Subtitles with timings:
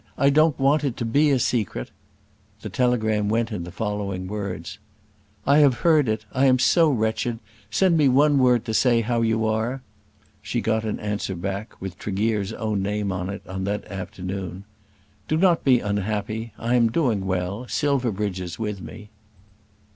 [0.17, 1.91] "I don't want it to be a secret."
[2.61, 4.79] The telegram went in the following words:
[5.45, 6.25] "I have heard it.
[6.33, 7.37] I am so wretched.
[7.69, 9.83] Send me one word to say how you are."
[10.41, 14.63] She got an answer back, with Tregear's own name to it, on that afternoon.
[15.27, 16.51] "Do not be unhappy.
[16.57, 17.67] I am doing well.
[17.67, 19.11] Silverbridge is with me."